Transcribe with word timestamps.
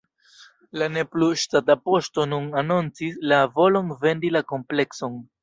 La 0.81 0.85
ne 0.93 1.03
plu 1.15 1.27
ŝtata 1.41 1.75
poŝto 1.89 2.25
nun 2.31 2.47
anoncis 2.63 3.21
la 3.33 3.41
volon 3.61 3.93
vendi 4.07 4.35
la 4.39 4.45
komplekson. 4.55 5.23